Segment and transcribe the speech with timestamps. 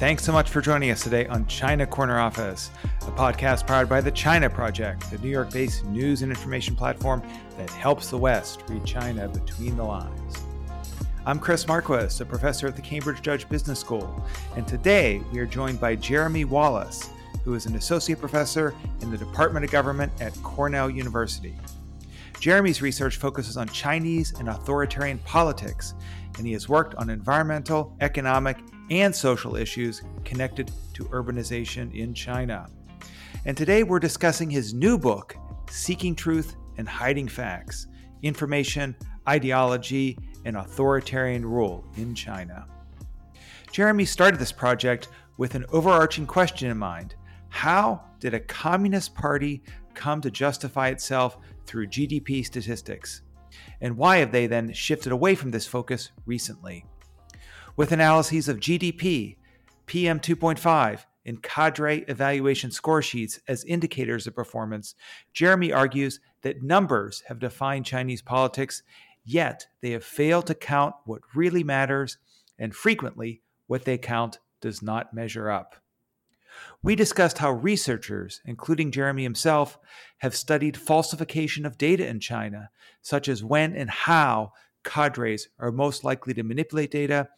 [0.00, 2.70] Thanks so much for joining us today on China Corner Office,
[3.02, 7.22] a podcast powered by the China Project, the New York based news and information platform
[7.58, 10.38] that helps the West read China between the lines.
[11.26, 15.44] I'm Chris Marquis, a professor at the Cambridge Judge Business School, and today we are
[15.44, 17.10] joined by Jeremy Wallace,
[17.44, 21.54] who is an associate professor in the Department of Government at Cornell University.
[22.40, 25.92] Jeremy's research focuses on Chinese and authoritarian politics,
[26.38, 28.56] and he has worked on environmental, economic,
[28.90, 32.68] and social issues connected to urbanization in China.
[33.46, 35.36] And today we're discussing his new book,
[35.70, 37.86] Seeking Truth and Hiding Facts
[38.22, 38.94] Information,
[39.28, 42.66] Ideology, and Authoritarian Rule in China.
[43.72, 47.14] Jeremy started this project with an overarching question in mind
[47.48, 49.62] How did a communist party
[49.94, 53.22] come to justify itself through GDP statistics?
[53.80, 56.84] And why have they then shifted away from this focus recently?
[57.76, 59.36] With analyses of GDP,
[59.86, 64.94] PM 2.5, and cadre evaluation score sheets as indicators of performance,
[65.32, 68.82] Jeremy argues that numbers have defined Chinese politics,
[69.24, 72.18] yet they have failed to count what really matters,
[72.58, 75.76] and frequently, what they count does not measure up.
[76.82, 79.78] We discussed how researchers, including Jeremy himself,
[80.18, 82.70] have studied falsification of data in China,
[83.02, 84.52] such as when and how
[84.82, 87.28] cadres are most likely to manipulate data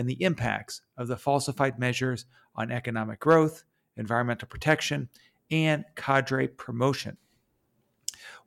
[0.00, 2.24] and the impacts of the falsified measures
[2.54, 3.64] on economic growth,
[3.98, 5.10] environmental protection,
[5.50, 7.18] and cadre promotion.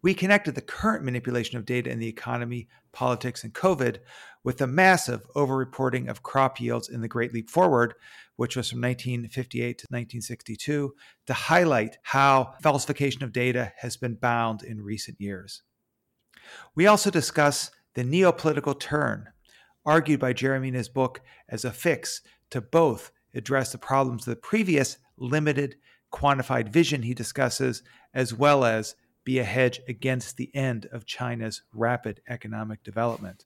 [0.02, 4.00] We connected the current manipulation of data in the economy, politics, and COVID
[4.44, 7.94] with the massive overreporting of crop yields in the Great Leap Forward,
[8.36, 10.96] which was from 1958 to 1962,
[11.28, 15.62] to highlight how falsification of data has been bound in recent years.
[16.74, 19.30] We also discuss the neopolitical turn
[19.86, 24.32] argued by Jeremy in his book as a fix to both address the problems of
[24.32, 25.76] the previous limited
[26.12, 27.82] quantified vision he discusses,
[28.14, 33.46] as well as be a hedge against the end of China's rapid economic development.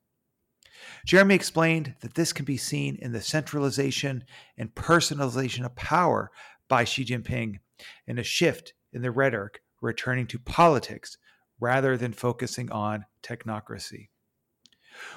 [1.05, 4.23] Jeremy explained that this can be seen in the centralization
[4.57, 6.31] and personalization of power
[6.67, 7.59] by Xi Jinping
[8.05, 11.17] and a shift in the rhetoric returning to politics
[11.59, 14.09] rather than focusing on technocracy.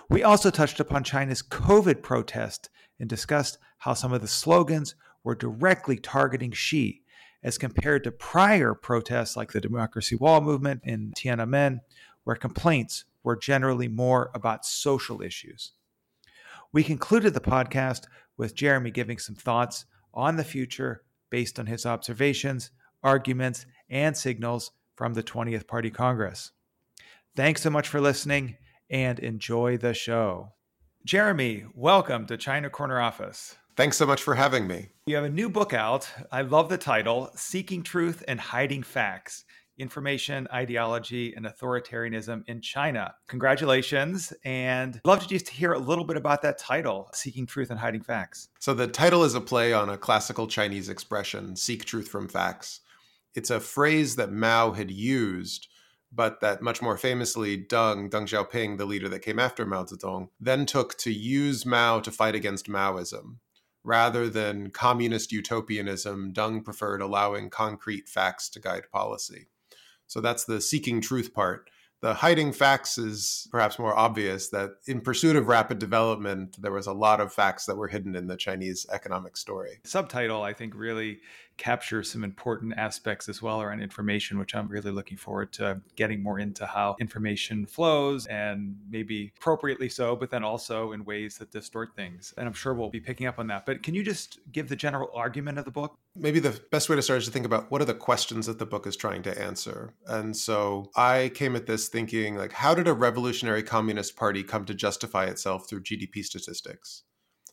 [0.09, 5.35] We also touched upon China's COVID protest and discussed how some of the slogans were
[5.35, 7.03] directly targeting Xi
[7.43, 11.81] as compared to prior protests like the Democracy Wall movement in Tiananmen,
[12.25, 15.73] where complaints were generally more about social issues.
[16.73, 18.05] We concluded the podcast
[18.37, 22.71] with Jeremy giving some thoughts on the future based on his observations,
[23.03, 26.53] arguments, and signals from the 20th Party Congress.
[27.37, 28.57] Thanks so much for listening
[28.91, 30.53] and enjoy the show.
[31.07, 33.57] Jeremy, welcome to China Corner Office.
[33.77, 34.89] Thanks so much for having me.
[35.07, 36.11] You have a new book out.
[36.31, 39.45] I love the title Seeking Truth and Hiding Facts
[39.79, 43.15] Information, Ideology, and Authoritarianism in China.
[43.29, 44.33] Congratulations.
[44.45, 47.81] And I'd love to just hear a little bit about that title, Seeking Truth and
[47.81, 48.49] Hiding Facts.
[48.59, 52.81] So, the title is a play on a classical Chinese expression, seek truth from facts.
[53.35, 55.69] It's a phrase that Mao had used
[56.13, 60.29] but that much more famously, Deng, Deng Xiaoping, the leader that came after Mao Zedong,
[60.41, 63.37] then took to use Mao to fight against Maoism.
[63.83, 69.47] Rather than communist utopianism, Deng preferred allowing concrete facts to guide policy.
[70.07, 71.71] So that's the seeking truth part.
[72.03, 76.87] The hiding facts is perhaps more obvious that in pursuit of rapid development, there was
[76.87, 79.81] a lot of facts that were hidden in the Chinese economic story.
[79.85, 81.21] Subtitle, I think, really
[81.61, 86.23] capture some important aspects as well around information, which I'm really looking forward to getting
[86.23, 91.51] more into how information flows and maybe appropriately so, but then also in ways that
[91.51, 92.33] distort things.
[92.39, 93.67] And I'm sure we'll be picking up on that.
[93.67, 95.99] But can you just give the general argument of the book?
[96.17, 98.59] Maybe the best way to start is to think about what are the questions that
[98.59, 99.93] the book is trying to answer.
[100.07, 104.65] And so I came at this thinking like, how did a revolutionary communist party come
[104.65, 107.03] to justify itself through GDP statistics?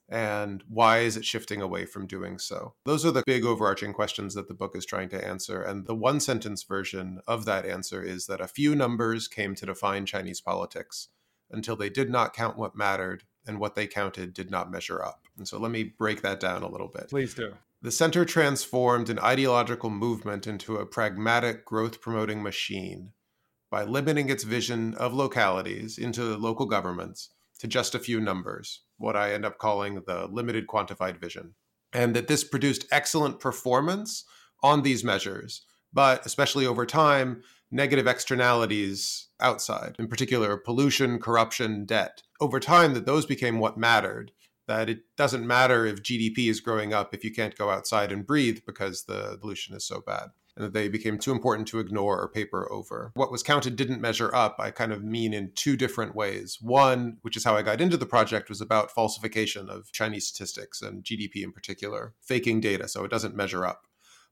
[0.10, 2.74] And why is it shifting away from doing so?
[2.86, 5.62] Those are the big overarching questions that the book is trying to answer.
[5.62, 9.66] And the one sentence version of that answer is that a few numbers came to
[9.66, 11.10] define Chinese politics
[11.52, 15.22] until they did not count what mattered and what they counted did not measure up.
[15.38, 17.10] And so let me break that down a little bit.
[17.10, 17.54] Please do.
[17.82, 23.12] The center transformed an ideological movement into a pragmatic growth promoting machine
[23.70, 29.16] by limiting its vision of localities into local governments to just a few numbers, what
[29.16, 31.56] I end up calling the limited quantified vision.
[31.94, 34.26] And that this produced excellent performance
[34.62, 35.62] on these measures,
[35.94, 42.24] but especially over time, negative externalities outside, in particular pollution, corruption, debt.
[42.40, 44.32] Over time, that those became what mattered.
[44.68, 48.28] That it doesn't matter if GDP is growing up if you can't go outside and
[48.28, 52.20] breathe because the pollution is so bad and that they became too important to ignore
[52.20, 53.12] or paper over.
[53.14, 56.58] What was counted didn't measure up, I kind of mean in two different ways.
[56.60, 60.82] One, which is how I got into the project, was about falsification of Chinese statistics
[60.82, 63.84] and GDP in particular, faking data so it doesn't measure up.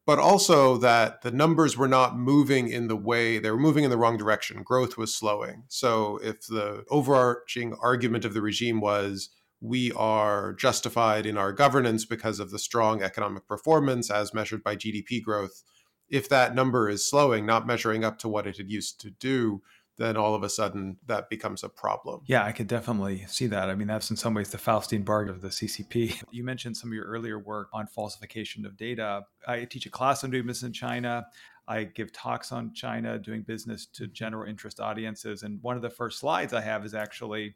[0.08, 3.90] But also that the numbers were not moving in the way, they were moving in
[3.90, 4.64] the wrong direction.
[4.64, 5.64] Growth was slowing.
[5.68, 9.30] So if the overarching argument of the regime was,
[9.62, 14.76] we are justified in our governance because of the strong economic performance as measured by
[14.76, 15.64] GDP growth
[16.10, 19.62] if that number is slowing, not measuring up to what it had used to do,
[19.98, 22.22] then all of a sudden that becomes a problem.
[22.26, 23.70] Yeah, I could definitely see that.
[23.70, 26.22] I mean, that's in some ways the Faustian bargain of the CCP.
[26.32, 29.24] You mentioned some of your earlier work on falsification of data.
[29.48, 31.26] I teach a class on doing business in China.
[31.68, 35.44] I give talks on China, doing business to general interest audiences.
[35.44, 37.56] And one of the first slides I have is actually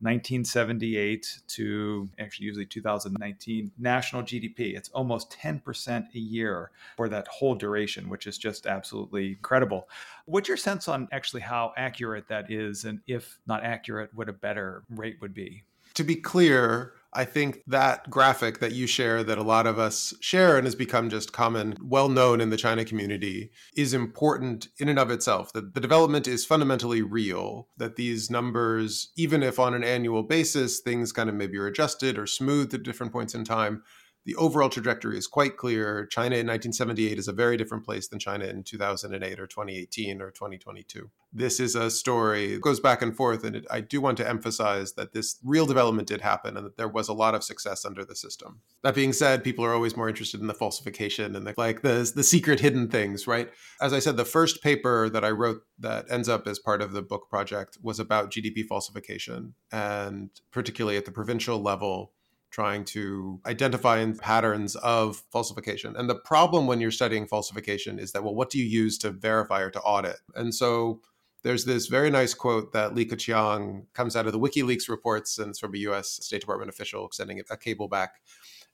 [0.00, 4.76] 1978 to actually usually 2019 national GDP.
[4.76, 9.88] It's almost 10% a year for that whole duration, which is just absolutely incredible.
[10.24, 12.84] What's your sense on actually how accurate that is?
[12.84, 15.62] And if not accurate, what a better rate would be?
[15.94, 20.14] To be clear, I think that graphic that you share, that a lot of us
[20.20, 24.88] share and has become just common, well known in the China community, is important in
[24.88, 25.52] and of itself.
[25.52, 30.80] That the development is fundamentally real, that these numbers, even if on an annual basis,
[30.80, 33.82] things kind of maybe are adjusted or smoothed at different points in time,
[34.24, 36.06] the overall trajectory is quite clear.
[36.06, 40.30] China in 1978 is a very different place than China in 2008 or 2018 or
[40.30, 41.10] 2022.
[41.32, 44.28] This is a story that goes back and forth, and it, I do want to
[44.28, 47.84] emphasize that this real development did happen and that there was a lot of success
[47.84, 48.60] under the system.
[48.82, 52.12] That being said, people are always more interested in the falsification and the, like the
[52.14, 53.50] the secret hidden things, right?
[53.80, 56.92] As I said, the first paper that I wrote that ends up as part of
[56.92, 62.12] the book project was about GDP falsification, and particularly at the provincial level
[62.52, 65.96] trying to identify patterns of falsification.
[65.96, 69.10] And the problem when you're studying falsification is that, well, what do you use to
[69.10, 70.18] verify or to audit?
[70.36, 71.00] And so
[71.42, 75.50] there's this very nice quote that Li Keqiang comes out of the WikiLeaks reports, and
[75.50, 78.20] it's from a US State Department official sending a cable back.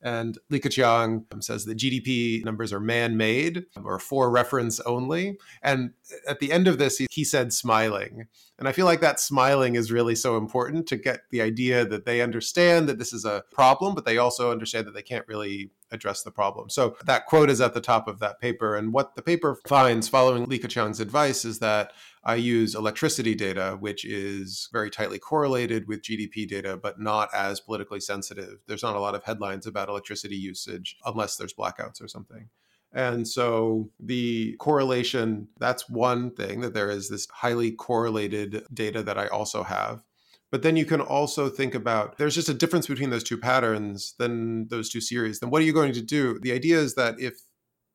[0.00, 5.38] And Li Keqiang um, says that GDP numbers are man made or for reference only.
[5.62, 5.92] And
[6.28, 8.28] at the end of this, he, he said smiling.
[8.58, 12.06] And I feel like that smiling is really so important to get the idea that
[12.06, 15.70] they understand that this is a problem, but they also understand that they can't really
[15.90, 16.68] address the problem.
[16.68, 18.76] So that quote is at the top of that paper.
[18.76, 21.92] And what the paper finds following Li Keqiang's advice is that
[22.28, 27.58] I use electricity data, which is very tightly correlated with GDP data, but not as
[27.58, 28.58] politically sensitive.
[28.66, 32.50] There's not a lot of headlines about electricity usage unless there's blackouts or something.
[32.92, 39.16] And so the correlation, that's one thing that there is this highly correlated data that
[39.16, 40.02] I also have.
[40.50, 44.14] But then you can also think about there's just a difference between those two patterns
[44.18, 45.40] than those two series.
[45.40, 46.38] Then what are you going to do?
[46.40, 47.40] The idea is that if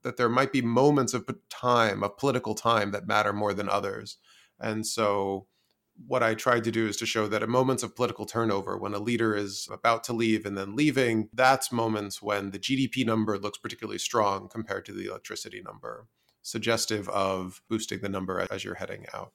[0.03, 4.17] that there might be moments of time, of political time that matter more than others.
[4.60, 5.48] And so
[6.07, 8.93] what I tried to do is to show that at moments of political turnover, when
[8.93, 13.38] a leader is about to leave and then leaving, that's moments when the GDP number
[13.38, 16.07] looks particularly strong compared to the electricity number,
[16.41, 19.33] suggestive of boosting the number as you're heading out.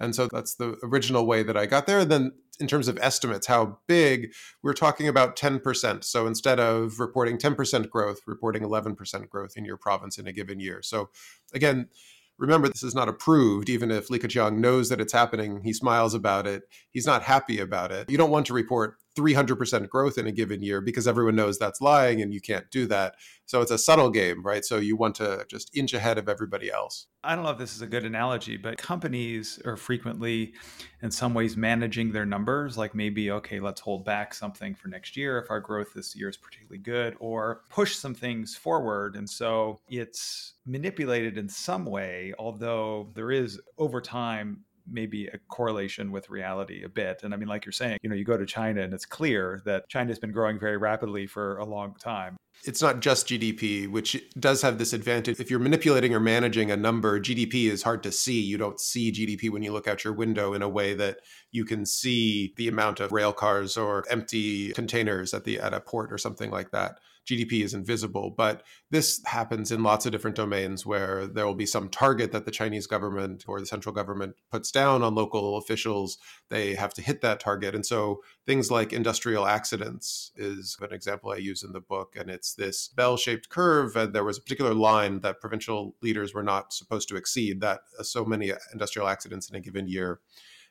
[0.00, 2.00] And so that's the original way that I got there.
[2.00, 6.04] And then in terms of estimates, how big, we're talking about 10%.
[6.04, 10.60] So instead of reporting 10% growth, reporting 11% growth in your province in a given
[10.60, 10.82] year.
[10.82, 11.10] So
[11.54, 11.88] again,
[12.36, 13.68] remember, this is not approved.
[13.68, 16.62] Even if Li Keqiang knows that it's happening, he smiles about it.
[16.90, 18.10] He's not happy about it.
[18.10, 21.80] You don't want to report 300% growth in a given year because everyone knows that's
[21.80, 23.16] lying and you can't do that.
[23.46, 24.64] So it's a subtle game, right?
[24.64, 27.06] So you want to just inch ahead of everybody else.
[27.24, 30.54] I don't know if this is a good analogy, but companies are frequently,
[31.02, 32.78] in some ways, managing their numbers.
[32.78, 36.28] Like maybe, okay, let's hold back something for next year if our growth this year
[36.28, 39.16] is particularly good, or push some things forward.
[39.16, 46.10] And so it's manipulated in some way, although there is over time maybe a correlation
[46.10, 47.22] with reality a bit.
[47.22, 49.62] And I mean, like you're saying, you know, you go to China and it's clear
[49.64, 52.36] that China's been growing very rapidly for a long time.
[52.64, 55.38] It's not just GDP, which does have this advantage.
[55.38, 58.40] If you're manipulating or managing a number, GDP is hard to see.
[58.40, 61.18] You don't see GDP when you look out your window in a way that
[61.52, 65.80] you can see the amount of rail cars or empty containers at the at a
[65.80, 66.98] port or something like that.
[67.28, 68.30] GDP is invisible.
[68.30, 72.46] But this happens in lots of different domains where there will be some target that
[72.46, 76.16] the Chinese government or the central government puts down on local officials.
[76.48, 77.74] They have to hit that target.
[77.74, 82.16] And so things like industrial accidents is an example I use in the book.
[82.18, 83.94] And it's this bell shaped curve.
[83.94, 87.80] And there was a particular line that provincial leaders were not supposed to exceed that
[87.98, 90.20] uh, so many industrial accidents in a given year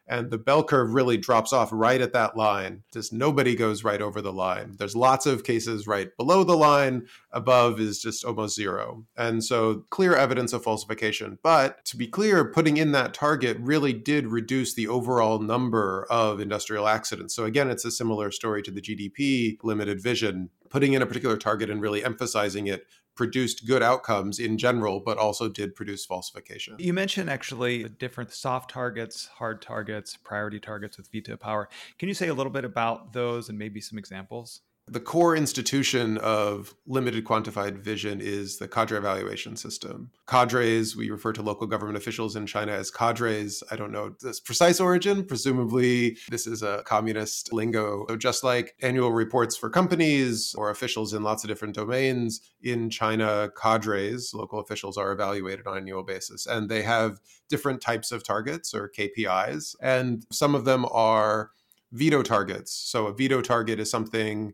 [0.08, 2.84] and the bell curve really drops off right at that line.
[2.94, 4.76] Just nobody goes right over the line.
[4.78, 7.08] There's lots of cases right below the line.
[7.32, 9.06] Above is just almost zero.
[9.18, 11.40] And so clear evidence of falsification.
[11.44, 16.40] But to be clear, putting in that target really did reduce the overall number of
[16.40, 17.36] industrial accidents.
[17.36, 20.50] So again, it's a similar story to the GDP limited vision.
[20.70, 22.86] Putting in a particular target and really emphasizing it
[23.18, 26.76] produced good outcomes in general, but also did produce falsification.
[26.80, 31.68] You mentioned actually different soft targets, hard targets, priority targets with veto power.
[32.00, 34.62] Can you say a little bit about those and maybe some examples?
[34.90, 40.12] The core institution of limited quantified vision is the cadre evaluation system.
[40.28, 43.62] Cadres, we refer to local government officials in China as cadres.
[43.70, 45.26] I don't know this precise origin.
[45.26, 48.06] Presumably, this is a communist lingo.
[48.08, 52.90] So, just like annual reports for companies or officials in lots of different domains, in
[52.90, 56.46] China, cadres, local officials, are evaluated on an annual basis.
[56.46, 59.76] And they have different types of targets or KPIs.
[59.82, 61.52] And some of them are
[61.92, 62.72] veto targets.
[62.74, 64.54] So, a veto target is something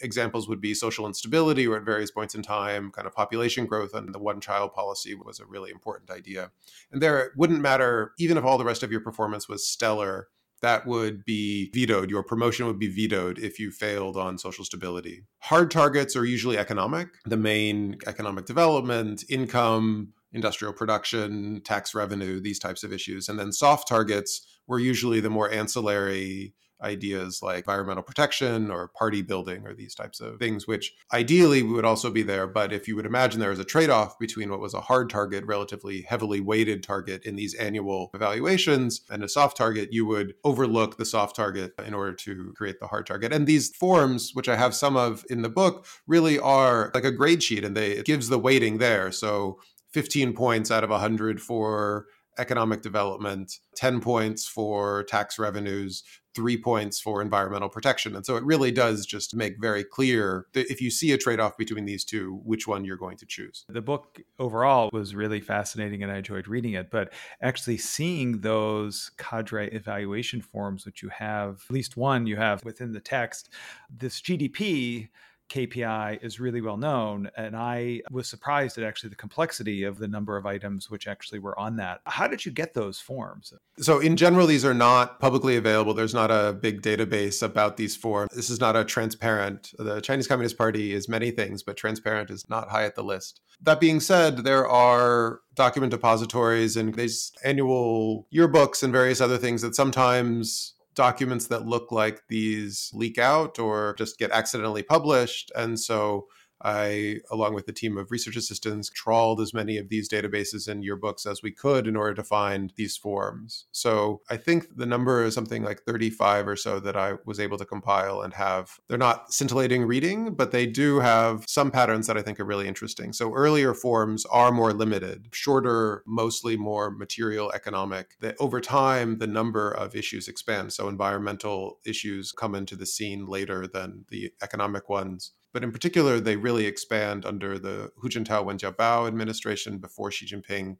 [0.00, 3.94] examples would be social instability or at various points in time kind of population growth
[3.94, 6.50] and the one child policy was a really important idea.
[6.90, 10.28] And there it wouldn't matter even if all the rest of your performance was stellar
[10.62, 12.10] that would be vetoed.
[12.10, 15.24] Your promotion would be vetoed if you failed on social stability.
[15.40, 17.08] Hard targets are usually economic.
[17.26, 23.28] The main economic development income industrial production tax revenue these types of issues.
[23.28, 29.22] And then soft targets were usually the more ancillary ideas like environmental protection or party
[29.22, 32.46] building or these types of things, which ideally would also be there.
[32.46, 35.10] But if you would imagine there was a trade off between what was a hard
[35.10, 40.34] target, relatively heavily weighted target in these annual evaluations, and a soft target, you would
[40.44, 43.32] overlook the soft target in order to create the hard target.
[43.32, 47.12] And these forms, which I have some of in the book, really are like a
[47.12, 49.10] grade sheet and they gives the weighting there.
[49.12, 49.58] So
[49.92, 52.06] 15 points out of 100 for
[52.38, 56.02] economic development, 10 points for tax revenues,
[56.36, 58.14] three points for environmental protection.
[58.14, 61.40] And so it really does just make very clear that if you see a trade
[61.40, 63.64] off between these two, which one you're going to choose.
[63.70, 69.10] The book overall was really fascinating and I enjoyed reading it, but actually seeing those
[69.16, 73.48] cadre evaluation forms, which you have, at least one you have within the text,
[73.90, 75.08] this GDP
[75.48, 77.30] KPI is really well known.
[77.36, 81.38] And I was surprised at actually the complexity of the number of items which actually
[81.38, 82.00] were on that.
[82.06, 83.52] How did you get those forms?
[83.78, 85.94] So, in general, these are not publicly available.
[85.94, 88.30] There's not a big database about these forms.
[88.34, 89.72] This is not a transparent.
[89.78, 93.40] The Chinese Communist Party is many things, but transparent is not high at the list.
[93.62, 99.62] That being said, there are document depositories and these annual yearbooks and various other things
[99.62, 105.52] that sometimes documents that look like these leak out or just get accidentally published.
[105.54, 106.26] And so
[106.62, 110.84] I, along with the team of research assistants, trawled as many of these databases and
[110.84, 113.66] yearbooks as we could in order to find these forms.
[113.72, 117.58] So I think the number is something like 35 or so that I was able
[117.58, 118.78] to compile and have.
[118.88, 122.68] They're not scintillating reading, but they do have some patterns that I think are really
[122.68, 123.12] interesting.
[123.12, 128.16] So earlier forms are more limited, shorter, mostly more material economic.
[128.20, 130.74] That over time, the number of issues expands.
[130.74, 135.32] So environmental issues come into the scene later than the economic ones.
[135.56, 140.26] But in particular, they really expand under the Hu Jintao Wen Jiabao administration before Xi
[140.26, 140.76] Jinping,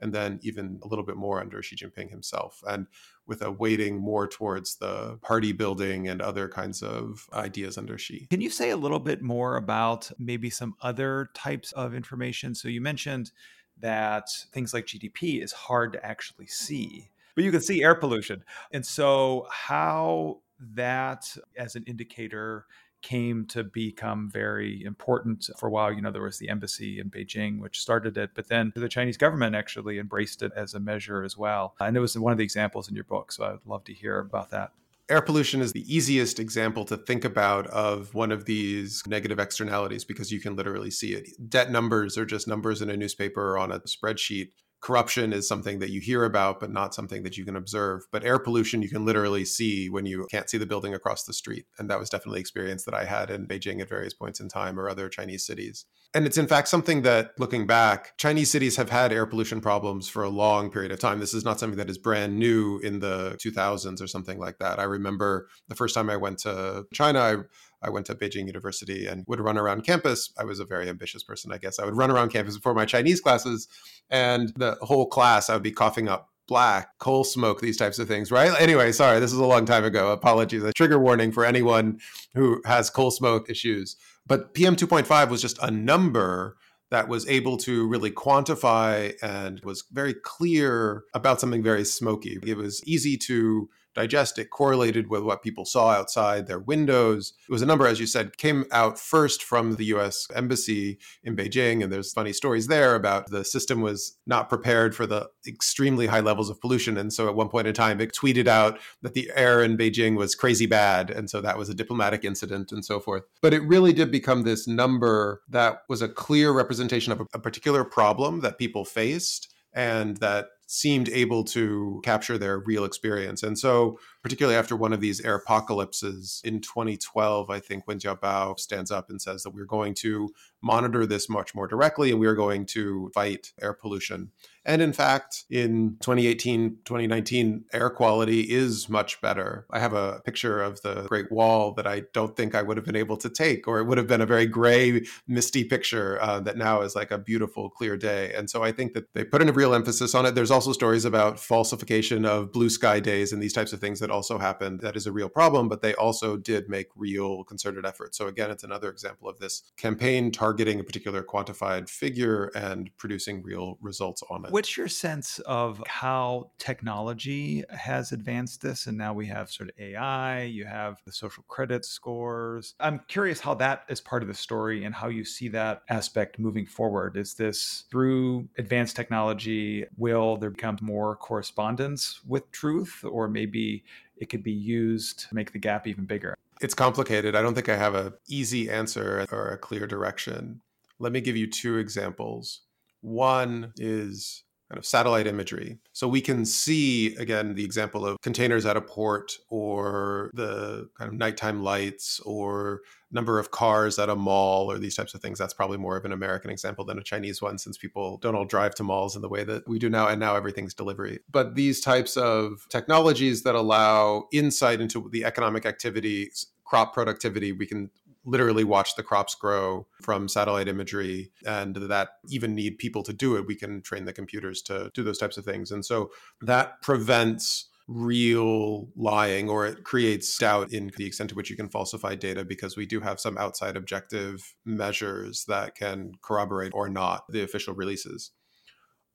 [0.00, 2.88] and then even a little bit more under Xi Jinping himself, and
[3.26, 8.26] with a weighting more towards the party building and other kinds of ideas under Xi.
[8.28, 12.54] Can you say a little bit more about maybe some other types of information?
[12.54, 13.32] So you mentioned
[13.80, 17.08] that things like GDP is hard to actually see.
[17.34, 18.44] But you can see air pollution.
[18.72, 20.40] And so, how
[20.74, 22.66] that as an indicator
[23.02, 25.92] came to become very important for a while.
[25.92, 29.16] You know, there was the embassy in Beijing, which started it, but then the Chinese
[29.16, 31.74] government actually embraced it as a measure as well.
[31.80, 33.32] And it was one of the examples in your book.
[33.32, 34.72] So I would love to hear about that.
[35.10, 40.04] Air pollution is the easiest example to think about of one of these negative externalities
[40.04, 41.30] because you can literally see it.
[41.48, 45.78] Debt numbers are just numbers in a newspaper or on a spreadsheet corruption is something
[45.80, 48.02] that you hear about, but not something that you can observe.
[48.12, 51.32] But air pollution, you can literally see when you can't see the building across the
[51.32, 51.66] street.
[51.78, 54.78] And that was definitely experience that I had in Beijing at various points in time
[54.78, 55.84] or other Chinese cities.
[56.14, 60.08] And it's in fact something that, looking back, Chinese cities have had air pollution problems
[60.08, 61.18] for a long period of time.
[61.18, 64.78] This is not something that is brand new in the 2000s or something like that.
[64.78, 67.36] I remember the first time I went to China, I
[67.82, 70.32] I went to Beijing University and would run around campus.
[70.38, 71.78] I was a very ambitious person, I guess.
[71.78, 73.68] I would run around campus before my Chinese classes,
[74.10, 78.08] and the whole class I would be coughing up black, coal smoke, these types of
[78.08, 78.58] things, right?
[78.60, 80.10] Anyway, sorry, this is a long time ago.
[80.12, 80.64] Apologies.
[80.64, 82.00] A trigger warning for anyone
[82.34, 83.96] who has coal smoke issues.
[84.26, 86.56] But PM 2.5 was just a number
[86.90, 92.38] that was able to really quantify and was very clear about something very smoky.
[92.42, 93.68] It was easy to
[93.98, 97.32] digest it correlated with what people saw outside their windows.
[97.48, 101.34] It was a number, as you said, came out first from the US Embassy in
[101.34, 101.82] Beijing.
[101.82, 106.20] And there's funny stories there about the system was not prepared for the extremely high
[106.20, 106.96] levels of pollution.
[106.96, 110.16] And so at one point in time, it tweeted out that the air in Beijing
[110.16, 111.10] was crazy bad.
[111.10, 113.24] And so that was a diplomatic incident and so forth.
[113.42, 117.82] But it really did become this number that was a clear representation of a particular
[117.82, 123.42] problem that people faced and that seemed able to capture their real experience.
[123.42, 123.98] And so,
[124.28, 129.08] particularly after one of these air apocalypses in 2012, I think Wen Jiabao stands up
[129.08, 130.28] and says that we're going to
[130.60, 134.30] monitor this much more directly and we are going to fight air pollution.
[134.68, 139.66] And in fact, in 2018, 2019, air quality is much better.
[139.70, 142.84] I have a picture of the Great Wall that I don't think I would have
[142.84, 146.40] been able to take, or it would have been a very gray, misty picture uh,
[146.40, 148.34] that now is like a beautiful, clear day.
[148.34, 150.34] And so I think that they put in a real emphasis on it.
[150.34, 154.10] There's also stories about falsification of blue sky days and these types of things that
[154.18, 154.80] also happened.
[154.80, 158.18] That is a real problem, but they also did make real concerted efforts.
[158.18, 163.44] So again, it's another example of this campaign targeting a particular quantified figure and producing
[163.44, 164.50] real results on it.
[164.50, 168.88] What's your sense of how technology has advanced this?
[168.88, 172.74] And now we have sort of AI, you have the social credit scores.
[172.80, 176.40] I'm curious how that is part of the story and how you see that aspect
[176.40, 177.16] moving forward.
[177.16, 179.84] Is this through advanced technology?
[179.96, 183.84] Will there become more correspondence with truth, or maybe
[184.20, 186.34] it could be used to make the gap even bigger?
[186.60, 187.36] It's complicated.
[187.36, 190.60] I don't think I have an easy answer or a clear direction.
[190.98, 192.62] Let me give you two examples.
[193.00, 195.78] One is kind of satellite imagery.
[195.92, 201.08] So we can see, again, the example of containers at a port or the kind
[201.08, 205.38] of nighttime lights or number of cars at a mall or these types of things.
[205.38, 208.44] That's probably more of an American example than a Chinese one since people don't all
[208.44, 210.08] drive to malls in the way that we do now.
[210.08, 211.20] And now everything's delivery.
[211.30, 217.64] But these types of technologies that allow insight into the economic activities crop productivity we
[217.66, 217.90] can
[218.24, 223.36] literally watch the crops grow from satellite imagery and that even need people to do
[223.36, 226.80] it we can train the computers to do those types of things and so that
[226.82, 232.14] prevents real lying or it creates doubt in the extent to which you can falsify
[232.14, 237.42] data because we do have some outside objective measures that can corroborate or not the
[237.42, 238.32] official releases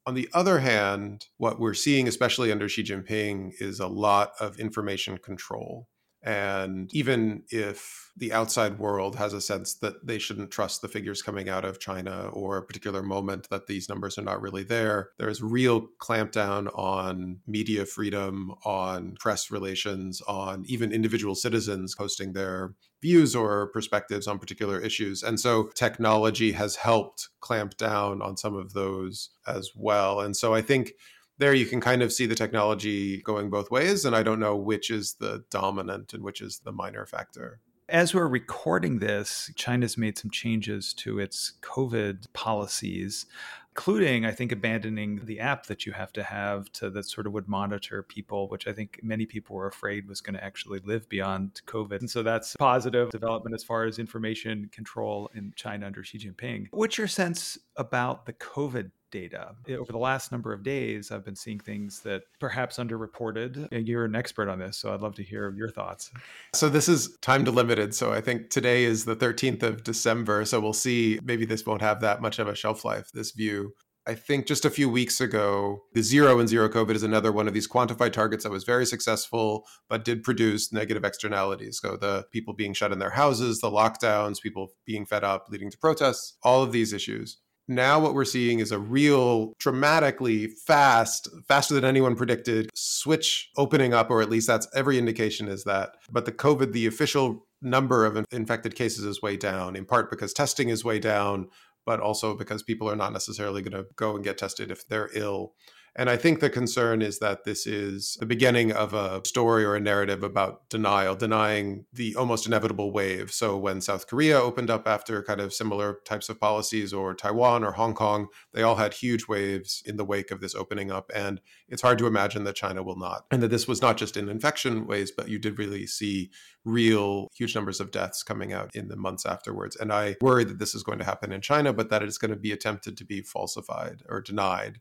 [0.05, 4.59] on the other hand, what we're seeing, especially under Xi Jinping, is a lot of
[4.59, 5.87] information control.
[6.23, 11.21] And even if the outside world has a sense that they shouldn't trust the figures
[11.21, 15.09] coming out of China or a particular moment that these numbers are not really there,
[15.17, 22.31] there is real clampdown on media freedom, on press relations, on even individual citizens posting
[22.31, 25.23] their views or perspectives on particular issues.
[25.23, 30.21] And so technology has helped clamp down on some of those as well.
[30.21, 30.93] And so I think
[31.37, 34.05] there you can kind of see the technology going both ways.
[34.05, 37.59] And I don't know which is the dominant and which is the minor factor.
[37.89, 43.25] As we're recording this, China's made some changes to its COVID policies,
[43.71, 47.33] including, I think, abandoning the app that you have to have to that sort of
[47.33, 51.09] would monitor people, which I think many people were afraid was going to actually live
[51.09, 51.99] beyond COVID.
[51.99, 56.67] And so that's positive development as far as information control in China under Xi Jinping.
[56.71, 59.56] What's your sense about the COVID data.
[59.69, 63.71] Over the last number of days, I've been seeing things that perhaps underreported.
[63.71, 66.12] Uh, you're an expert on this, so I'd love to hear your thoughts.
[66.54, 67.93] So, this is time delimited.
[67.93, 70.43] So, I think today is the 13th of December.
[70.43, 71.19] So, we'll see.
[71.23, 73.73] Maybe this won't have that much of a shelf life, this view.
[74.06, 77.47] I think just a few weeks ago, the zero and zero COVID is another one
[77.47, 81.80] of these quantified targets that was very successful, but did produce negative externalities.
[81.82, 85.71] So the people being shut in their houses, the lockdowns, people being fed up, leading
[85.71, 87.38] to protests, all of these issues.
[87.67, 93.93] Now, what we're seeing is a real dramatically fast, faster than anyone predicted, switch opening
[93.93, 95.95] up, or at least that's every indication is that.
[96.12, 100.34] But the COVID, the official number of infected cases is way down, in part because
[100.34, 101.47] testing is way down,
[101.86, 105.10] but also because people are not necessarily going to go and get tested if they're
[105.13, 105.54] ill.
[105.95, 109.75] And I think the concern is that this is the beginning of a story or
[109.75, 113.32] a narrative about denial, denying the almost inevitable wave.
[113.32, 117.63] So when South Korea opened up after kind of similar types of policies, or Taiwan
[117.63, 121.12] or Hong Kong, they all had huge waves in the wake of this opening up.
[121.13, 123.25] And it's hard to imagine that China will not.
[123.29, 126.32] And that this was not just in infection waves, but you did really see
[126.65, 129.75] real huge numbers of deaths coming out in the months afterwards.
[129.75, 132.32] And I worry that this is going to happen in China, but that it's going
[132.32, 134.79] to be attempted to be falsified or denied.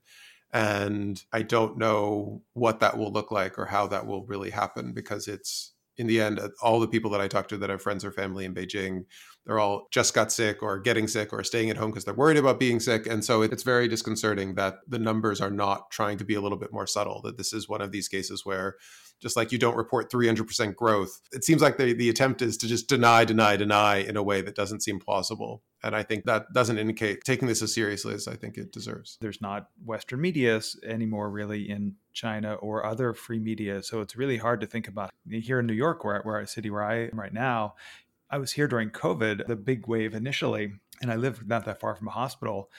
[0.53, 4.93] And I don't know what that will look like or how that will really happen
[4.93, 8.05] because it's in the end, all the people that I talk to that have friends
[8.05, 9.05] or family in Beijing,
[9.45, 12.37] they're all just got sick or getting sick or staying at home because they're worried
[12.37, 13.07] about being sick.
[13.07, 16.59] And so it's very disconcerting that the numbers are not trying to be a little
[16.59, 18.77] bit more subtle, that this is one of these cases where
[19.21, 22.67] just like you don't report 300% growth, it seems like the, the attempt is to
[22.67, 25.63] just deny, deny, deny in a way that doesn't seem plausible.
[25.85, 29.19] And I think that doesn't indicate taking this as seriously as I think it deserves.
[29.21, 33.83] There's not Western media anymore, really, in China or other free media.
[33.83, 35.11] So it's really hard to think about.
[35.29, 37.75] Here in New York, where, where a city where I am right now,
[38.33, 41.95] I was here during COVID, the big wave initially, and I lived not that far
[41.95, 42.71] from a hospital.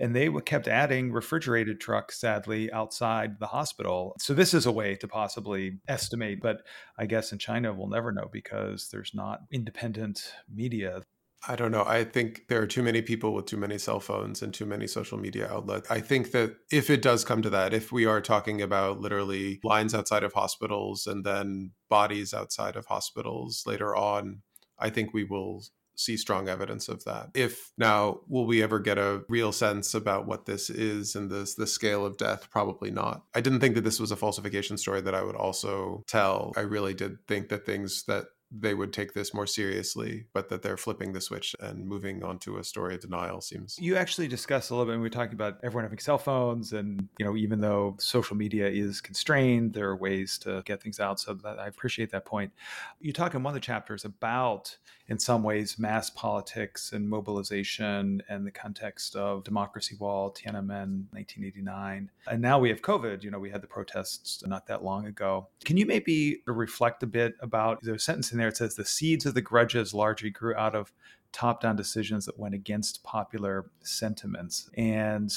[0.00, 4.16] And they kept adding refrigerated trucks, sadly, outside the hospital.
[4.18, 6.40] So, this is a way to possibly estimate.
[6.40, 6.62] But
[6.98, 11.02] I guess in China, we'll never know because there's not independent media.
[11.48, 11.84] I don't know.
[11.86, 14.86] I think there are too many people with too many cell phones and too many
[14.86, 15.90] social media outlets.
[15.90, 19.58] I think that if it does come to that, if we are talking about literally
[19.64, 24.42] lines outside of hospitals and then bodies outside of hospitals later on,
[24.80, 25.62] I think we will
[25.96, 27.30] see strong evidence of that.
[27.34, 31.54] If now will we ever get a real sense about what this is and this
[31.54, 32.50] the scale of death?
[32.50, 33.24] Probably not.
[33.34, 36.52] I didn't think that this was a falsification story that I would also tell.
[36.56, 40.62] I really did think that things that they would take this more seriously, but that
[40.62, 43.78] they're flipping the switch and moving on to a story of denial seems.
[43.78, 47.08] You actually discussed a little bit, we were talking about everyone having cell phones, and
[47.18, 51.20] you know, even though social media is constrained, there are ways to get things out.
[51.20, 52.52] So that, I appreciate that point.
[53.00, 54.76] You talk in one of the chapters about,
[55.10, 62.10] in some ways, mass politics and mobilization and the context of democracy wall, Tiananmen, 1989,
[62.30, 63.22] and now we have COVID.
[63.22, 65.48] You know, we had the protests not that long ago.
[65.64, 69.26] Can you maybe reflect a bit about the sentence in there it says the seeds
[69.26, 70.92] of the grudges largely grew out of
[71.32, 74.70] top down decisions that went against popular sentiments.
[74.76, 75.32] And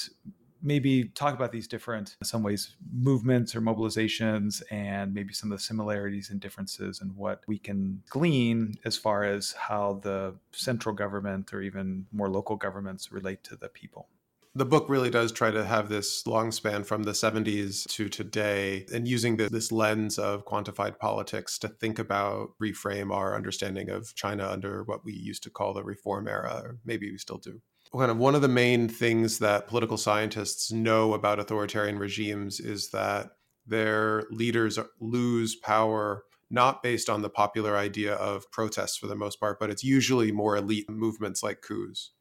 [0.64, 5.58] maybe talk about these different, in some ways, movements or mobilizations and maybe some of
[5.58, 10.96] the similarities and differences and what we can glean as far as how the central
[10.96, 14.08] government or even more local governments relate to the people
[14.56, 18.86] the book really does try to have this long span from the 70s to today
[18.94, 24.48] and using this lens of quantified politics to think about reframe our understanding of china
[24.48, 27.62] under what we used to call the reform era or maybe we still do.
[27.98, 32.90] Kind of one of the main things that political scientists know about authoritarian regimes is
[32.90, 33.32] that
[33.66, 39.40] their leaders lose power not based on the popular idea of protests for the most
[39.40, 42.12] part but it's usually more elite movements like coups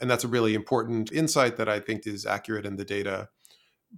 [0.00, 3.28] and that's a really important insight that I think is accurate in the data.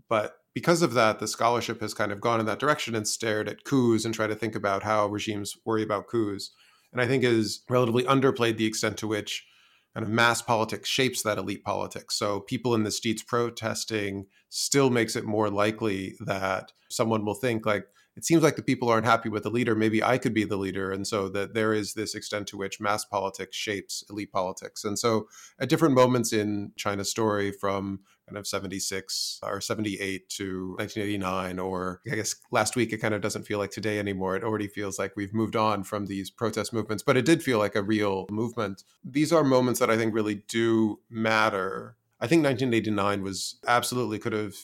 [0.08, 3.48] But because of that, the scholarship has kind of gone in that direction and stared
[3.48, 6.50] at coups and tried to think about how regimes worry about coups.
[6.92, 9.46] And I think is relatively underplayed the extent to which
[9.94, 12.16] kind of mass politics shapes that elite politics.
[12.16, 17.66] So people in the streets protesting still makes it more likely that someone will think
[17.66, 17.84] like,
[18.18, 19.76] it seems like the people aren't happy with the leader.
[19.76, 20.90] Maybe I could be the leader.
[20.90, 24.82] And so that there is this extent to which mass politics shapes elite politics.
[24.82, 25.28] And so
[25.60, 32.00] at different moments in China's story, from kind of 76 or 78 to 1989, or
[32.10, 34.34] I guess last week, it kind of doesn't feel like today anymore.
[34.34, 37.60] It already feels like we've moved on from these protest movements, but it did feel
[37.60, 38.82] like a real movement.
[39.04, 41.94] These are moments that I think really do matter.
[42.20, 44.56] I think 1989 was absolutely could have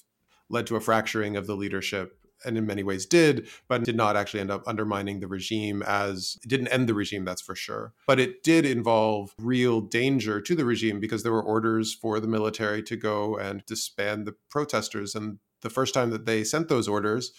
[0.48, 4.16] led to a fracturing of the leadership and in many ways did, but did not
[4.16, 7.92] actually end up undermining the regime as it didn't end the regime, that's for sure.
[8.06, 12.28] But it did involve real danger to the regime because there were orders for the
[12.28, 15.14] military to go and disband the protesters.
[15.14, 17.32] And the first time that they sent those orders,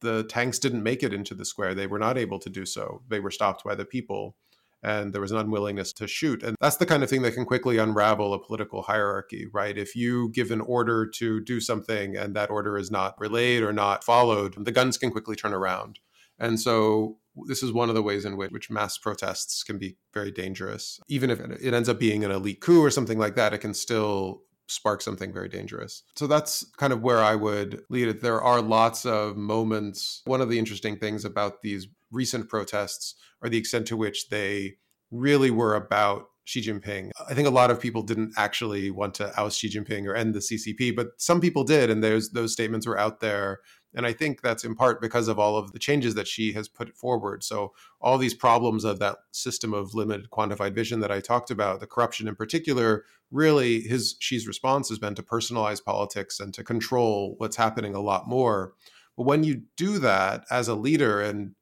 [0.00, 1.74] the tanks didn't make it into the square.
[1.74, 3.02] They were not able to do so.
[3.08, 4.36] They were stopped by the people.
[4.82, 6.42] And there was an unwillingness to shoot.
[6.42, 9.76] And that's the kind of thing that can quickly unravel a political hierarchy, right?
[9.76, 13.72] If you give an order to do something and that order is not relayed or
[13.72, 15.98] not followed, the guns can quickly turn around.
[16.38, 19.96] And so this is one of the ways in which, which mass protests can be
[20.14, 20.98] very dangerous.
[21.08, 23.74] Even if it ends up being an elite coup or something like that, it can
[23.74, 26.04] still spark something very dangerous.
[26.16, 28.22] So that's kind of where I would lead it.
[28.22, 30.22] There are lots of moments.
[30.24, 34.76] One of the interesting things about these recent protests or the extent to which they
[35.10, 37.10] really were about Xi Jinping.
[37.28, 40.34] I think a lot of people didn't actually want to oust Xi Jinping or end
[40.34, 43.60] the CCP, but some people did, and those those statements were out there
[43.94, 46.68] and I think that's in part because of all of the changes that Xi has
[46.68, 47.42] put forward.
[47.42, 51.80] So, all these problems of that system of limited quantified vision that I talked about,
[51.80, 56.64] the corruption in particular, really his Xi's response has been to personalize politics and to
[56.64, 58.74] control what's happening a lot more.
[59.16, 61.54] But when you do that as a leader and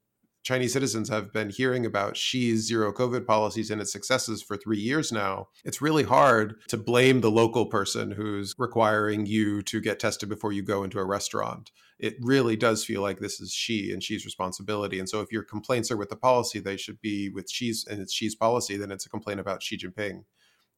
[0.49, 4.79] Chinese citizens have been hearing about Xi's zero COVID policies and its successes for three
[4.79, 10.01] years now, it's really hard to blame the local person who's requiring you to get
[10.01, 11.71] tested before you go into a restaurant.
[11.99, 14.99] It really does feel like this is Xi and Xi's responsibility.
[14.99, 18.01] And so if your complaints are with the policy, they should be with Xi's and
[18.01, 20.25] it's Xi's policy, then it's a complaint about Xi Jinping.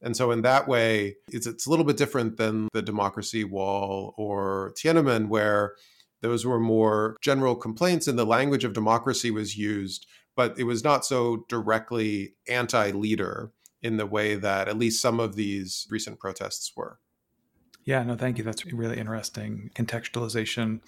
[0.03, 4.15] And so, in that way, it's, it's a little bit different than the democracy wall
[4.17, 5.75] or Tiananmen, where
[6.23, 10.07] those were more general complaints, and the language of democracy was used,
[10.37, 13.53] but it was not so directly anti leader
[13.83, 16.99] in the way that at least some of these recent protests were.
[17.91, 18.45] Yeah, no, thank you.
[18.45, 20.79] That's really interesting contextualization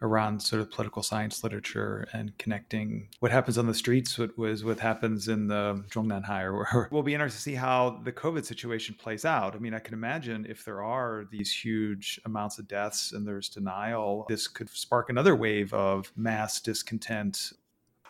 [0.00, 4.64] around sort of political science literature and connecting what happens on the streets with, with
[4.64, 6.44] what happens in the Zhongnanhai.
[6.50, 9.54] Or we'll be interested to see how the COVID situation plays out.
[9.54, 13.50] I mean, I can imagine if there are these huge amounts of deaths and there's
[13.50, 17.52] denial, this could spark another wave of mass discontent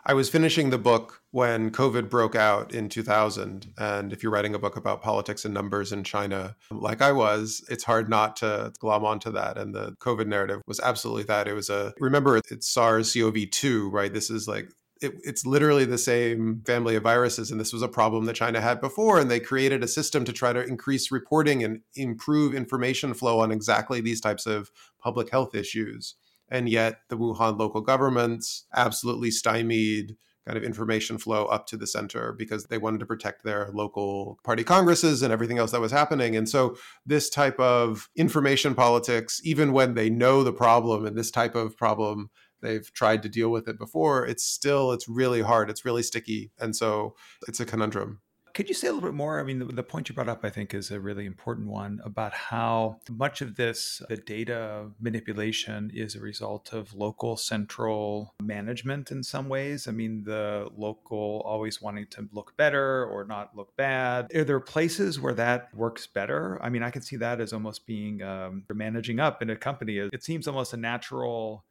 [0.09, 3.73] I was finishing the book when COVID broke out in 2000.
[3.77, 7.61] And if you're writing a book about politics and numbers in China, like I was,
[7.69, 9.57] it's hard not to glom onto that.
[9.57, 11.49] And the COVID narrative was absolutely that.
[11.49, 14.13] It was a, remember, it's SARS CoV 2, right?
[14.13, 14.69] This is like,
[15.01, 17.51] it, it's literally the same family of viruses.
[17.51, 19.19] And this was a problem that China had before.
[19.19, 23.51] And they created a system to try to increase reporting and improve information flow on
[23.51, 26.15] exactly these types of public health issues.
[26.49, 31.85] And yet the Wuhan local governments absolutely stymied kind of information flow up to the
[31.85, 35.91] center because they wanted to protect their local party congresses and everything else that was
[35.91, 36.37] happening.
[36.37, 41.31] And so this type of information politics, even when they know the problem and this
[41.31, 42.29] type of problem,
[42.61, 45.69] they've tried to deal with it before, it's still, it's really hard.
[45.69, 46.51] It's really sticky.
[46.57, 47.15] And so
[47.47, 48.21] it's a conundrum.
[48.57, 49.39] Could you say a little bit more?
[49.39, 52.01] I mean, the, the, point you brought up, I think, is a really important one
[52.03, 59.11] about how much of this, the data manipulation, is a result of local central management
[59.11, 59.87] in some ways.
[59.87, 64.35] I mean, the local always wanting to look better or not look bad.
[64.35, 66.57] Are there places where that works better?
[66.59, 69.99] I mean, I can see that as almost being um, managing up in a company.
[69.99, 71.63] It seems almost a natural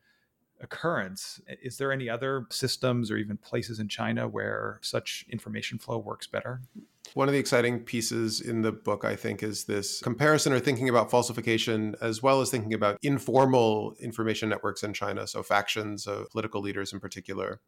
[0.60, 1.40] occurrence.
[1.62, 6.26] Is there any other systems or even places in China where such information flow works
[6.26, 6.60] better?
[7.14, 10.88] One of the exciting pieces in the book, I think, is this comparison or thinking
[10.88, 16.28] about falsification as well as thinking about informal information networks in China, so factions of
[16.30, 17.60] political leaders in particular.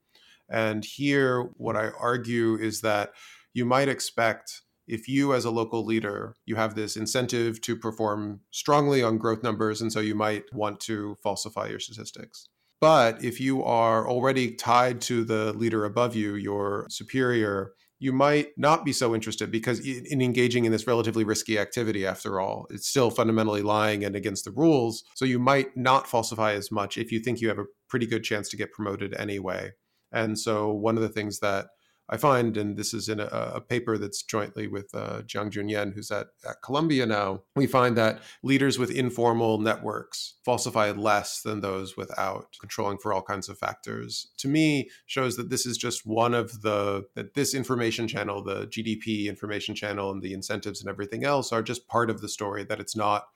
[0.48, 3.12] And here, what I argue is that
[3.54, 8.40] you might expect if you as a local leader you have this incentive to perform
[8.50, 12.48] strongly on growth numbers and so you might want to falsify your statistics
[12.80, 18.50] but if you are already tied to the leader above you, your superior, you might
[18.56, 22.88] not be so interested because in engaging in this relatively risky activity, after all, it's
[22.88, 25.02] still fundamentally lying and against the rules.
[25.16, 28.22] So you might not falsify as much if you think you have a pretty good
[28.22, 29.72] chance to get promoted anyway.
[30.12, 31.66] And so one of the things that
[32.10, 35.92] I find, and this is in a, a paper that's jointly with uh, Jiang Junyan,
[35.94, 41.60] who's at, at Columbia now, we find that leaders with informal networks falsify less than
[41.60, 44.28] those without controlling for all kinds of factors.
[44.38, 48.66] To me, shows that this is just one of the, that this information channel, the
[48.66, 52.64] GDP information channel and the incentives and everything else are just part of the story,
[52.64, 53.26] that it's not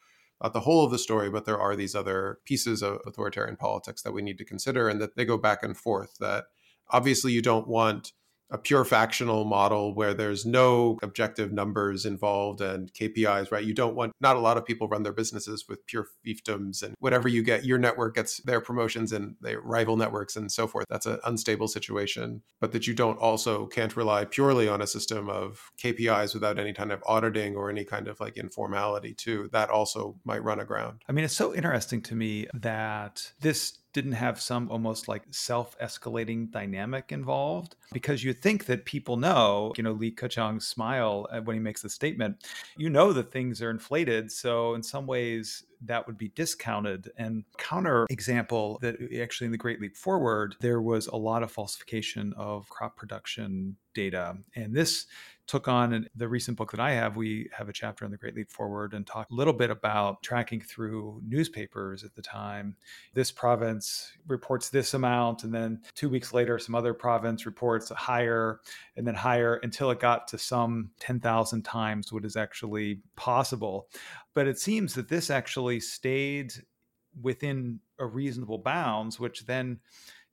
[0.43, 4.03] not the whole of the story, but there are these other pieces of authoritarian politics
[4.03, 6.17] that we need to consider and that they go back and forth.
[6.19, 6.47] That
[6.91, 8.13] obviously you don't want
[8.53, 13.65] a pure factional model where there's no objective numbers involved and KPIs, right?
[13.65, 16.95] You don't want, not a lot of people run their businesses with pure fiefdoms and
[17.01, 20.87] whatever you get, your network gets their promotions and their rival networks and so forth.
[20.91, 25.31] That's an unstable situation, but that you don't also can't rely purely on a system
[25.31, 29.49] of KPIs without any kind of auditing or any kind of like informality too.
[29.53, 31.03] That also might run aground.
[31.09, 36.51] I mean, it's so interesting to me that this didn't have some almost like self-escalating
[36.51, 41.55] dynamic involved because you think that people know you know li keqiang's smile uh, when
[41.55, 42.45] he makes the statement
[42.77, 47.11] you know that things are inflated so in some ways that would be discounted.
[47.17, 51.51] And counter example that actually in the Great Leap Forward, there was a lot of
[51.51, 54.37] falsification of crop production data.
[54.55, 55.07] And this
[55.47, 57.17] took on in the recent book that I have.
[57.17, 60.23] We have a chapter on the Great Leap Forward and talk a little bit about
[60.23, 62.77] tracking through newspapers at the time.
[63.15, 68.61] This province reports this amount, and then two weeks later, some other province reports higher,
[68.97, 73.89] and then higher until it got to some 10,000 times what is actually possible.
[74.35, 76.53] But it seems that this actually stayed
[77.21, 79.81] within a reasonable bounds, which then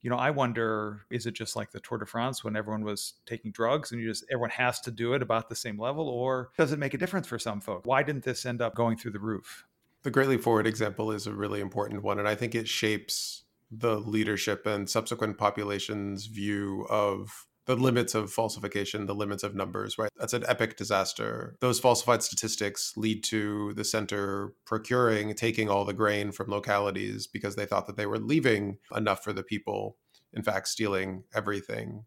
[0.02, 3.14] you know, I wonder is it just like the Tour de France when everyone was
[3.26, 6.52] taking drugs and you just everyone has to do it about the same level, or
[6.58, 7.86] does it make a difference for some folks?
[7.86, 9.66] Why didn't this end up going through the roof?
[10.04, 13.44] The Great Leap Forward example is a really important one, and I think it shapes
[13.72, 19.96] the leadership and subsequent population's view of the limits of falsification, the limits of numbers,
[20.00, 20.10] right?
[20.18, 21.56] That's an epic disaster.
[21.62, 27.56] Those falsified statistics lead to the center procuring, taking all the grain from localities because
[27.56, 29.98] they thought that they were leaving enough for the people,
[30.34, 32.06] in fact, stealing everything.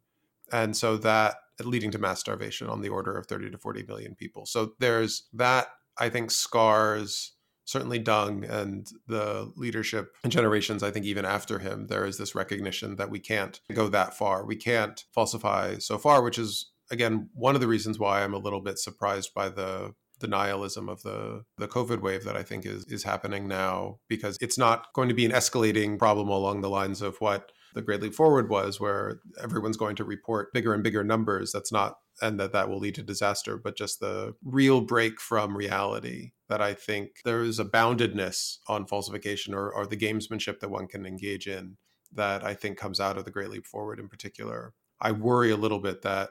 [0.50, 4.16] And so that leading to mass starvation on the order of 30 to 40 million
[4.16, 4.46] people.
[4.46, 11.06] So there's that, I think, scars certainly Deng and the leadership and generations, I think
[11.06, 14.44] even after him, there is this recognition that we can't go that far.
[14.44, 18.38] We can't falsify so far, which is again one of the reasons why I'm a
[18.38, 22.84] little bit surprised by the denialism of the the COVID wave that I think is
[22.86, 27.02] is happening now because it's not going to be an escalating problem along the lines
[27.02, 31.04] of what the Great Leap Forward was, where everyone's going to report bigger and bigger
[31.04, 31.52] numbers.
[31.52, 35.56] That's not and that that will lead to disaster, but just the real break from
[35.56, 40.70] reality that I think there is a boundedness on falsification or, or the gamesmanship that
[40.70, 41.78] one can engage in
[42.12, 44.74] that I think comes out of the Great Leap Forward in particular.
[45.00, 46.30] I worry a little bit that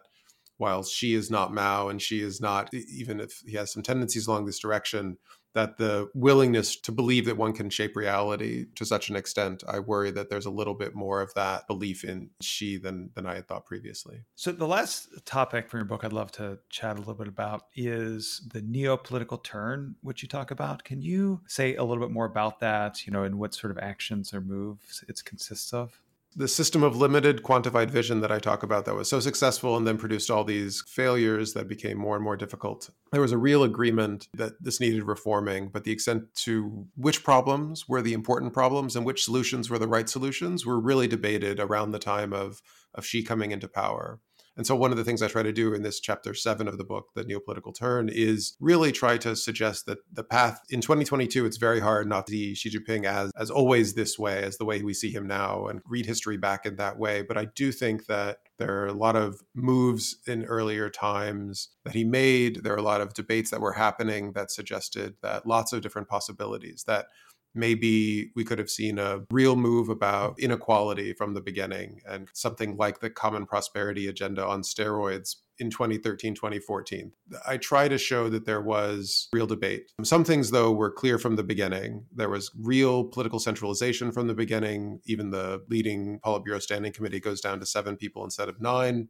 [0.57, 4.27] while Xi is not Mao and Xi is not, even if he has some tendencies
[4.27, 5.17] along this direction,
[5.53, 9.79] that the willingness to believe that one can shape reality to such an extent, I
[9.79, 13.35] worry that there's a little bit more of that belief in Xi than than I
[13.35, 14.23] had thought previously.
[14.35, 17.65] So the last topic from your book I'd love to chat a little bit about
[17.75, 20.83] is the neo-political turn, which you talk about.
[20.83, 23.77] Can you say a little bit more about that, you know, and what sort of
[23.77, 26.00] actions or moves it consists of?
[26.35, 29.85] The system of limited quantified vision that I talk about that was so successful and
[29.85, 32.89] then produced all these failures that became more and more difficult.
[33.11, 37.87] There was a real agreement that this needed reforming, but the extent to which problems
[37.89, 41.91] were the important problems and which solutions were the right solutions were really debated around
[41.91, 42.61] the time of,
[42.95, 44.19] of Xi coming into power.
[44.57, 46.77] And so, one of the things I try to do in this chapter seven of
[46.77, 51.45] the book, The Neopolitical Turn, is really try to suggest that the path in 2022,
[51.45, 54.65] it's very hard not to see Xi Jinping as, as always this way, as the
[54.65, 57.21] way we see him now, and read history back in that way.
[57.21, 61.95] But I do think that there are a lot of moves in earlier times that
[61.95, 62.63] he made.
[62.63, 66.09] There are a lot of debates that were happening that suggested that lots of different
[66.09, 67.07] possibilities, that
[67.53, 70.43] maybe we could have seen a real move about mm.
[70.43, 76.33] inequality from the beginning and something like the common prosperity agenda on steroids in 2013
[76.33, 77.11] 2014
[77.47, 79.91] i try to show that there was real debate.
[80.03, 82.05] Some things though were clear from the beginning.
[82.13, 84.99] There was real political centralization from the beginning.
[85.05, 89.09] Even the leading politburo standing committee goes down to seven people instead of nine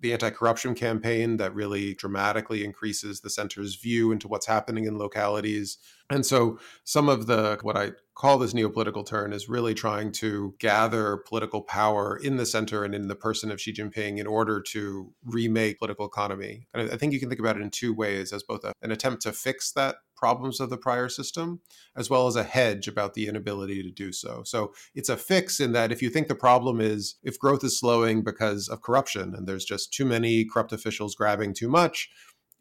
[0.00, 5.78] the anti-corruption campaign that really dramatically increases the center's view into what's happening in localities
[6.10, 10.54] and so some of the what I call this neopolitical turn is really trying to
[10.58, 14.60] gather political power in the center and in the person of Xi Jinping in order
[14.60, 16.66] to remake political economy.
[16.72, 18.90] And I think you can think about it in two ways as both a, an
[18.90, 21.60] attempt to fix that problems of the prior system
[21.96, 24.42] as well as a hedge about the inability to do so.
[24.44, 27.78] So it's a fix in that if you think the problem is if growth is
[27.78, 32.10] slowing because of corruption and there's just too many corrupt officials grabbing too much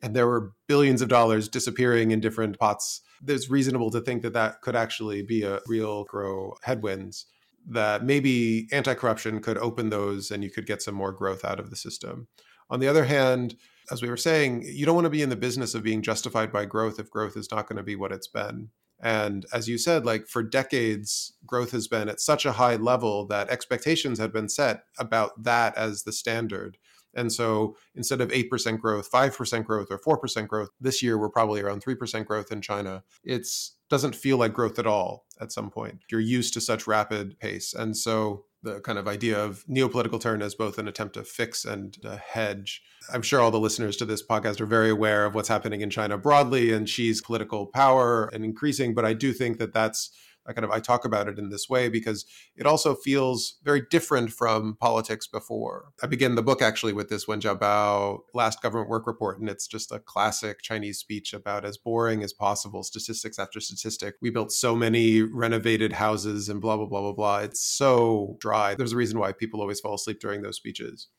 [0.02, 4.34] and there were billions of dollars disappearing in different pots there's reasonable to think that
[4.34, 7.26] that could actually be a real grow headwinds
[7.68, 11.70] that maybe anti-corruption could open those and you could get some more growth out of
[11.70, 12.28] the system
[12.70, 13.56] on the other hand
[13.92, 16.52] as we were saying you don't want to be in the business of being justified
[16.52, 18.70] by growth if growth is not going to be what it's been
[19.00, 23.26] and as you said like for decades growth has been at such a high level
[23.28, 26.78] that expectations had been set about that as the standard
[27.18, 31.62] and so instead of 8% growth, 5% growth, or 4% growth, this year we're probably
[31.62, 33.04] around 3% growth in China.
[33.24, 33.48] It
[33.90, 36.02] doesn't feel like growth at all at some point.
[36.12, 37.74] You're used to such rapid pace.
[37.74, 41.66] And so the kind of idea of neopolitical turn as both an attempt to fix
[41.66, 42.82] and a hedge.
[43.14, 45.90] I'm sure all the listeners to this podcast are very aware of what's happening in
[45.90, 50.12] China broadly and Xi's political power and increasing, but I do think that that's
[50.48, 52.26] I kind of I talk about it in this way because
[52.56, 55.92] it also feels very different from politics before.
[56.02, 59.68] I begin the book actually with this Wen Jiabao last government work report, and it's
[59.68, 64.16] just a classic Chinese speech about as boring as possible, statistics after statistic.
[64.22, 67.38] We built so many renovated houses and blah blah blah blah blah.
[67.40, 68.76] It's so dry.
[68.76, 71.10] There's a reason why people always fall asleep during those speeches.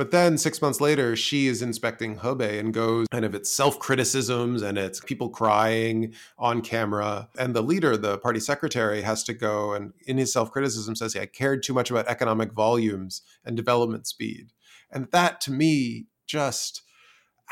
[0.00, 3.78] But then six months later, Xi is inspecting Hebei and goes kind of its self
[3.78, 7.28] criticisms and it's people crying on camera.
[7.38, 11.14] And the leader, the party secretary, has to go and in his self criticism says,
[11.14, 14.54] yeah, I cared too much about economic volumes and development speed.
[14.90, 16.80] And that to me just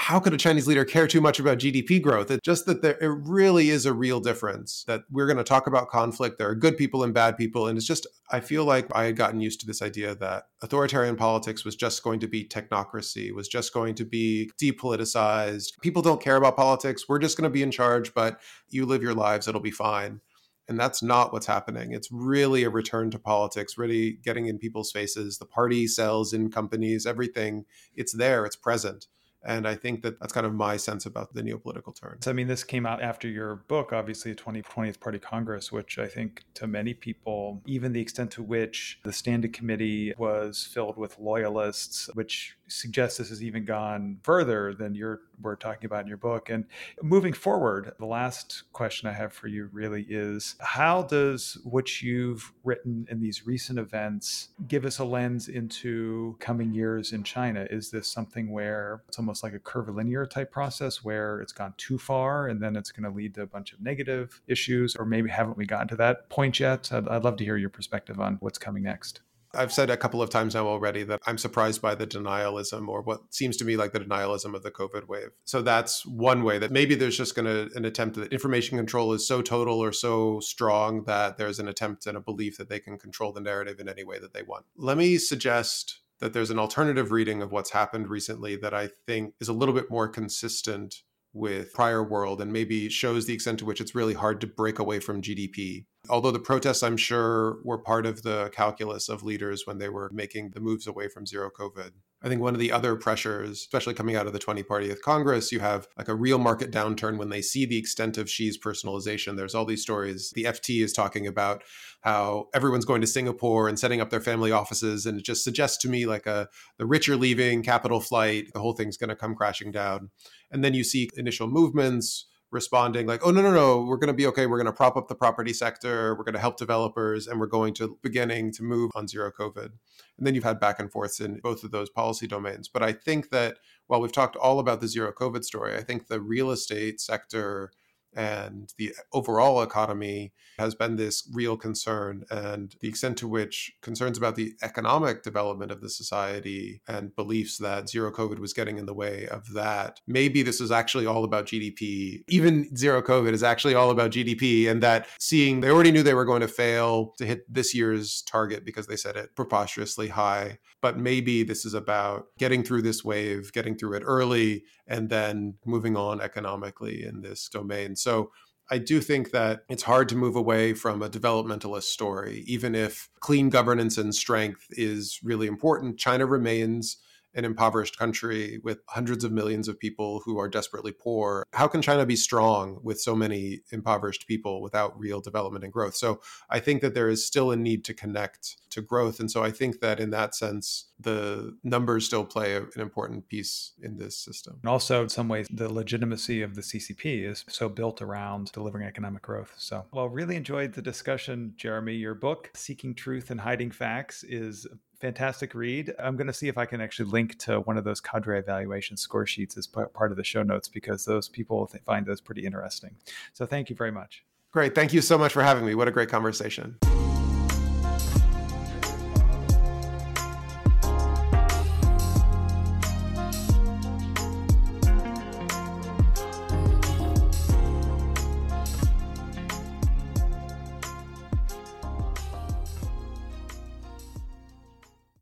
[0.01, 2.31] how could a Chinese leader care too much about GDP growth?
[2.31, 5.67] It's just that there it really is a real difference that we're going to talk
[5.67, 6.39] about conflict.
[6.39, 7.67] There are good people and bad people.
[7.67, 11.17] And it's just, I feel like I had gotten used to this idea that authoritarian
[11.17, 15.73] politics was just going to be technocracy, was just going to be depoliticized.
[15.83, 17.09] People don't care about politics.
[17.09, 18.41] We're just going to be in charge, but
[18.71, 20.21] you live your lives, it'll be fine.
[20.69, 21.93] And that's not what's happening.
[21.93, 25.39] It's really a return to politics, really getting in people's faces.
[25.39, 27.65] The party cells in companies, everything.
[27.97, 29.09] It's there, it's present.
[29.49, 32.19] And I think that that's kind of my sense about the neopolitical turn.
[32.21, 36.07] So, I mean, this came out after your book, obviously, 2020th Party Congress, which I
[36.07, 41.19] think to many people, even the extent to which the standing committee was filled with
[41.19, 46.17] loyalists, which suggests this has even gone further than you're we're talking about in your
[46.17, 46.51] book.
[46.51, 46.65] And
[47.03, 52.53] moving forward, the last question I have for you really is how does what you've
[52.65, 57.67] written in these recent events give us a lens into coming years in China?
[57.71, 61.99] Is this something where it's almost like a curvilinear type process where it's gone too
[61.99, 64.97] far and then it's going to lead to a bunch of negative issues?
[64.97, 66.93] Or maybe haven't we gotten to that point yet?
[66.93, 69.21] I'd, I'd love to hear your perspective on what's coming next.
[69.55, 73.03] I've said a couple of times now already that I'm surprised by the denialism or
[73.03, 75.31] what seems to me like the denialism of the COVID wave.
[75.45, 79.13] So that's one way that maybe there's just going to an attempt that information control
[79.13, 82.81] is so total or so strong that there's an attempt and a belief that they
[82.81, 84.67] can control the narrative in any way that they want.
[84.77, 89.35] Let me suggest that there's an alternative reading of what's happened recently that I think
[89.41, 93.65] is a little bit more consistent with prior world and maybe shows the extent to
[93.65, 95.85] which it's really hard to break away from GDP.
[96.09, 100.11] Although the protests, I'm sure, were part of the calculus of leaders when they were
[100.13, 101.91] making the moves away from zero COVID.
[102.21, 105.53] I think one of the other pressures, especially coming out of the 20 party Congress,
[105.53, 109.37] you have like a real market downturn when they see the extent of Xi's personalization.
[109.37, 110.33] There's all these stories.
[110.35, 111.63] The FT is talking about
[112.01, 115.07] how everyone's going to Singapore and setting up their family offices.
[115.07, 116.49] And it just suggests to me like a
[116.79, 120.11] the rich are leaving, capital flight, the whole thing's going to come crashing down.
[120.51, 124.15] And then you see initial movements responding like, oh, no, no, no, we're going to
[124.15, 124.47] be okay.
[124.47, 126.15] We're going to prop up the property sector.
[126.15, 129.71] We're going to help developers and we're going to beginning to move on zero COVID.
[130.17, 132.69] And then you've had back and forths in both of those policy domains.
[132.69, 136.07] But I think that while we've talked all about the zero COVID story, I think
[136.07, 137.71] the real estate sector
[138.19, 142.25] and the overall economy has been this real concern.
[142.31, 147.59] And the extent to which concerns about the economic development of the society and beliefs
[147.59, 151.23] that zero COVID was getting in the way of that, maybe this is actually all
[151.23, 152.25] about GDP.
[152.29, 156.13] Even zero COVID is actually all about GDP, and that seeing they already knew they
[156.13, 160.59] were going to fail to hit this year's target because they set it preposterously high.
[160.83, 165.55] But maybe this is about getting through this wave, getting through it early, and then
[165.67, 167.95] moving on economically in this domain.
[168.09, 168.31] So
[168.71, 173.11] I do think that it's hard to move away from a developmentalist story, even if
[173.21, 175.99] clean governance and strength is really important.
[175.99, 176.97] China remains
[177.39, 181.45] an impoverished country with hundreds of millions of people who are desperately poor.
[181.53, 185.95] How can China be strong with so many impoverished people without real development and growth?
[185.95, 186.21] So
[186.51, 189.21] I think that there is still a need to connect to growth.
[189.21, 193.73] And so I think that in that sense, the numbers still play an important piece
[193.81, 194.59] in this system.
[194.63, 198.87] And also, in some ways, the legitimacy of the CCP is so built around delivering
[198.87, 199.55] economic growth.
[199.57, 201.95] So, well, really enjoyed the discussion, Jeremy.
[201.95, 204.67] Your book, Seeking Truth and Hiding Facts, is
[205.01, 205.95] fantastic read.
[205.99, 208.97] I'm going to see if I can actually link to one of those cadre evaluation
[208.97, 212.97] score sheets as part of the show notes because those people find those pretty interesting.
[213.33, 214.25] So thank you very much.
[214.51, 214.75] Great.
[214.75, 215.75] Thank you so much for having me.
[215.75, 216.79] What a great conversation.